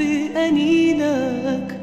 بأنينك 0.00 1.80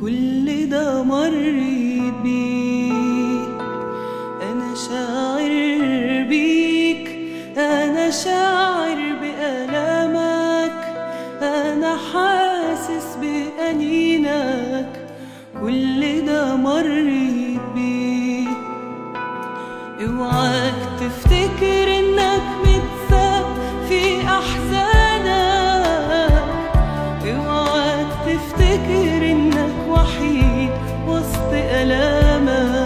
كل 0.00 0.68
ده 0.68 1.02
مريت 1.02 2.14
بيه 2.22 3.42
أنا 4.42 4.74
شاعر 4.88 5.48
بيك 6.28 7.08
أنا 7.58 8.10
شاعر 8.10 8.96
بألامك 9.22 10.78
أنا 11.42 11.96
حاسس 12.12 13.16
بأنينك 13.20 14.92
كل 15.62 16.24
ده 16.26 16.56
مريت 16.56 17.60
بيه 17.74 18.48
اوعاك 20.06 20.74
تفتكر 21.00 21.86
إنك 21.98 22.42
متساب 22.64 23.46
في 23.88 24.20
احزان 24.26 24.87
تفتكر 28.28 29.30
إنك 29.30 29.88
وحيد 29.88 30.70
وسط 31.08 31.52
ألامك. 31.52 32.77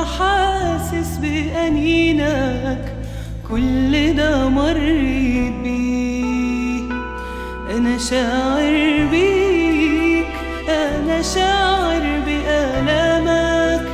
أنا 0.00 0.08
حاسس 0.08 1.16
بأنينك 1.16 2.92
كل 3.50 4.14
ده 4.16 4.48
مريت 4.48 5.52
بيه 5.64 6.82
أنا 7.76 7.98
شاعر 7.98 9.06
بيك 9.10 10.26
أنا 10.68 11.22
شاعر 11.22 12.02
بآلامك. 12.26 13.86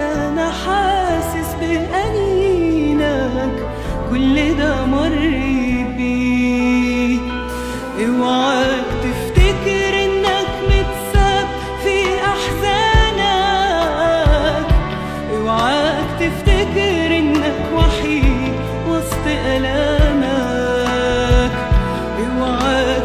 أنا 0.00 0.50
حاسس 0.50 1.54
بأنينك 1.60 3.56
كل 4.10 4.56
ده 4.58 4.86
مريت 4.86 5.86
بيه 5.96 7.18
اوعى 8.06 8.67
بوعد 22.18 22.97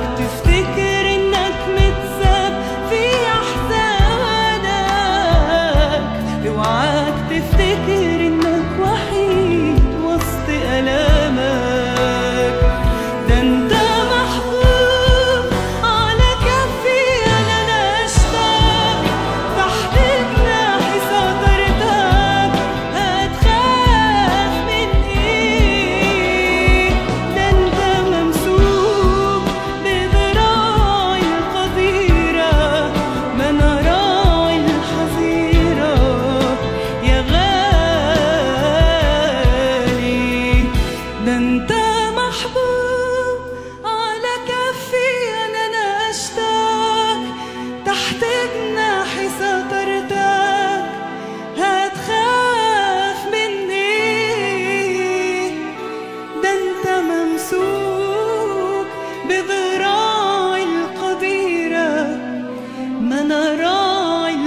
أنا 63.23 63.43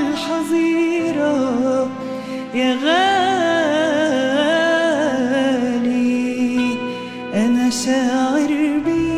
الحظيرة 0.08 1.88
يا 2.54 2.74
غالي. 2.84 3.06
أنا 7.34 7.70
شاعر 7.70 8.80
بيك 8.84 9.15